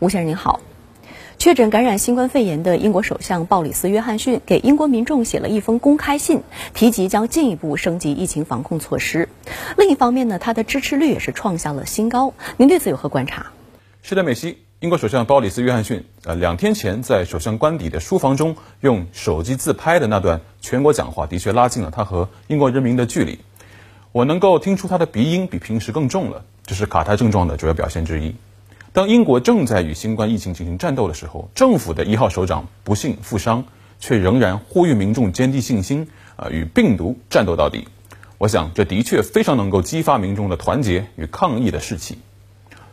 [0.00, 0.60] 吴先生您好。
[1.36, 6.40] 确诊感染新冠肺炎的英国首相鲍里斯·约翰逊给英国民众写了一封公开信，
[6.72, 9.28] 提及将进一步升级疫情防控措施。
[9.76, 12.32] 另一方面呢，他的支持率也是创下了新高。
[12.56, 13.52] 您对此有何观察？
[14.00, 23.38] 是的，美西，英国首相鲍里斯·约翰逊，呃，两天前在首相官邸的书房中用手机自拍的那段全国讲话，的确拉近了他和英国人民的距离。
[24.12, 28.34] 我能够听出他的鼻音比平时更重了，这是卡台症状的主要表现之一。
[28.92, 33.64] 当英国正在与新冠疫情进行战斗的时候，政府的一号首长不幸负伤，
[34.00, 37.86] 却仍然呼吁民众坚定信心，啊，与病毒战斗到底。
[38.36, 42.18] 我想，这的确非常能够激发民众的团结与抗疫的士气。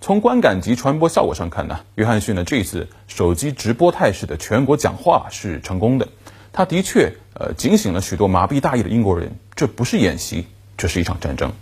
[0.00, 6.06] 从观感及传播效果上看呢，约翰逊的这次手机直播态势的全国讲话是成功的。
[6.52, 10.46] 他的确，呃，警醒了许多麻痹大意的英国人，这不是演习，
[10.76, 11.52] 这是一场战争。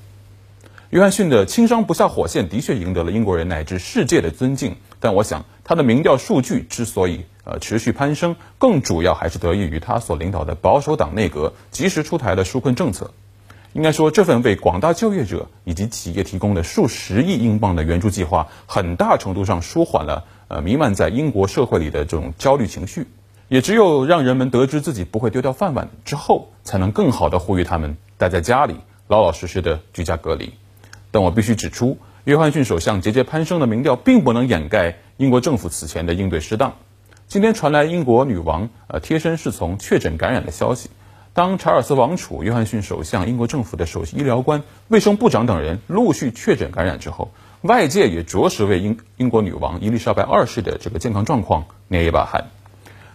[0.90, 13.12] 约翰逊的轻伤不下火线的确赢得了英国人乃至世界的尊敬，但我想他的民调数据之所以呃持续攀升，更主要还是得益于他所领导的保守党内阁及时出台的纾困政策。
[13.74, 23.06] 应该说，这份为广大就业者以及企业提供的数十亿英镑的援助计划，很大程度上舒缓了呃弥漫在英国社会里的这种焦虑情绪。
[23.48, 30.50] 也只有让人们得知自己不会丢掉饭碗之后，才能更好的呼吁他们待在家里，老老实实的居家隔离。
[31.10, 36.74] 但我必须指出，约翰逊首相节节攀升的民调并不能掩盖英国政府此前的应对失当。
[37.26, 40.90] 今天传来英国女王呃贴身侍从确诊感染的消息。
[41.34, 47.30] 当查尔斯王储、约翰逊首相、英国政府的首席医疗官、卫生部长等人陆续确诊感染之后，
[47.62, 52.48] 外界也着实为英英国女王伊丽莎白二世的这个健康状况捏一把汗。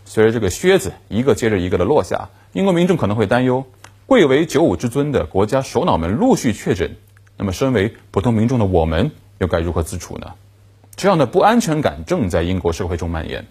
[0.06, 3.66] 随着这个靴子一个接着一个的落下，英国民众可能会担忧，
[4.06, 6.96] 贵为九五之尊的国家首脑们陆续确诊。
[7.38, 10.34] 那么，身为普通民众的我们，又该如何自处呢？
[10.96, 13.48] 这样的不安全感正在英国社会中蔓延。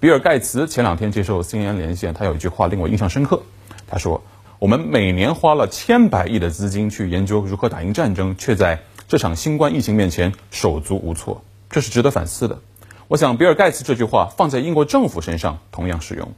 [0.00, 3.42] 比尔·盖茨前两天接受 CNN 连线，他有一句话令我印象深刻。
[3.86, 4.22] 他说
[4.60, 12.60] ：“我们每年花了千百亿的资金去研究如何打赢战争，却在这场新冠疫情面前手足无措，这是值得反思的。”
[13.08, 16.34] 我想，比尔·盖茨这句话放在英国政府身上同样适用。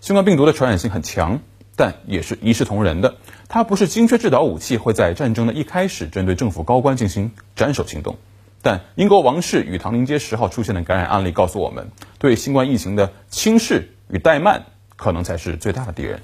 [0.00, 1.40] 新冠病毒的传染性很强。
[1.74, 3.16] 但也是一视同仁的，
[3.48, 8.16] 它不是精确制导武器，会在战争的一开始针对政府高官进行斩首行动。
[8.60, 14.66] 但英国王室与唐宁街十号出现的感染案例告诉我们，对新冠疫情的轻视与怠慢，
[14.96, 16.20] 可能才是最大的敌人。